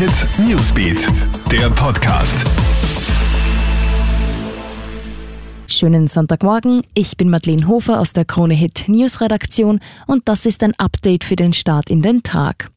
[0.00, 1.08] Hit Newsbeat,
[1.52, 2.46] der Podcast.
[5.66, 10.62] Schönen Sonntagmorgen, ich bin Madeleine Hofer aus der Krone Hit News Redaktion und das ist
[10.62, 12.70] ein Update für den Start in den Tag.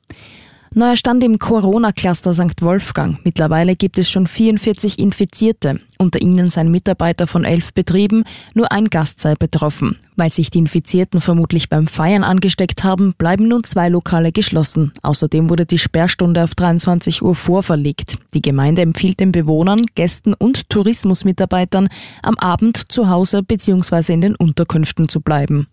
[0.75, 2.63] Neuer Stand im Corona-Cluster St.
[2.63, 3.23] Wolfgang.
[3.23, 5.79] Mittlerweile gibt es schon 44 Infizierte.
[5.99, 8.23] Unter ihnen seien Mitarbeiter von elf Betrieben,
[8.55, 9.99] nur ein Gast sei betroffen.
[10.15, 14.93] Weil sich die Infizierten vermutlich beim Feiern angesteckt haben, bleiben nun zwei Lokale geschlossen.
[15.03, 18.17] Außerdem wurde die Sperrstunde auf 23 Uhr vorverlegt.
[18.33, 21.87] Die Gemeinde empfiehlt den Bewohnern, Gästen und Tourismusmitarbeitern,
[22.23, 24.11] am Abend zu Hause bzw.
[24.11, 25.67] in den Unterkünften zu bleiben.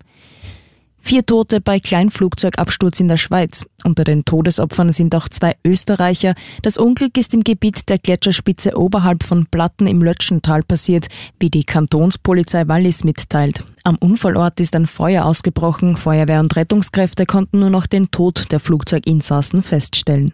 [1.00, 3.66] Vier Tote bei Kleinflugzeugabsturz in der Schweiz.
[3.84, 6.34] Unter den Todesopfern sind auch zwei Österreicher.
[6.62, 11.08] Das Unglück ist im Gebiet der Gletscherspitze oberhalb von Platten im Lötschental passiert,
[11.40, 13.64] wie die Kantonspolizei Wallis mitteilt.
[13.82, 15.96] Am Unfallort ist ein Feuer ausgebrochen.
[15.96, 20.32] Feuerwehr und Rettungskräfte konnten nur noch den Tod der Flugzeuginsassen feststellen.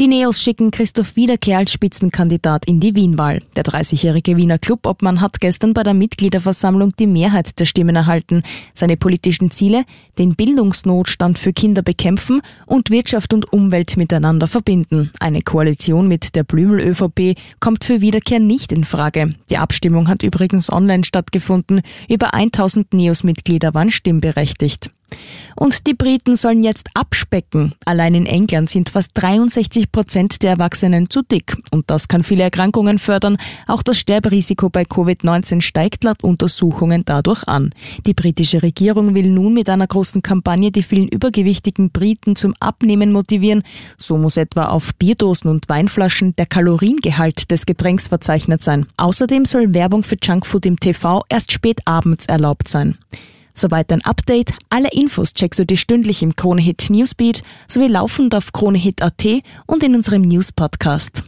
[0.00, 3.42] Die Neos schicken Christoph Wiederkehr als Spitzenkandidat in die Wienwahl.
[3.56, 8.44] Der 30-jährige Wiener Clubobmann hat gestern bei der Mitgliederversammlung die Mehrheit der Stimmen erhalten.
[8.74, 9.84] Seine politischen Ziele,
[10.16, 15.10] den Bildungsnotstand für Kinder bekämpfen und Wirtschaft und Umwelt miteinander verbinden.
[15.18, 19.34] Eine Koalition mit der Blümel-ÖVP kommt für Wiederkehr nicht in Frage.
[19.50, 21.80] Die Abstimmung hat übrigens online stattgefunden.
[22.08, 24.92] Über 1000 Neos-Mitglieder waren stimmberechtigt.
[25.56, 27.74] Und die Briten sollen jetzt abspecken.
[27.84, 31.56] Allein in England sind fast 63 Prozent der Erwachsenen zu dick.
[31.72, 33.38] Und das kann viele Erkrankungen fördern.
[33.66, 37.74] Auch das Sterberisiko bei Covid-19 steigt laut Untersuchungen dadurch an.
[38.06, 43.10] Die britische Regierung will nun mit einer großen Kampagne die vielen übergewichtigen Briten zum Abnehmen
[43.12, 43.64] motivieren.
[43.96, 48.86] So muss etwa auf Bierdosen und Weinflaschen der Kaloriengehalt des Getränks verzeichnet sein.
[48.96, 52.96] Außerdem soll Werbung für Junkfood im TV erst spät abends erlaubt sein.
[53.58, 54.52] Soweit ein Update.
[54.70, 59.24] Alle Infos checkst du dir stündlich im Kronehit Newsbeat sowie laufend auf kronehit.at
[59.66, 61.24] und in unserem News Podcast.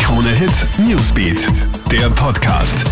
[0.00, 1.50] Kronehit Newsbeat,
[1.90, 2.84] der Podcast.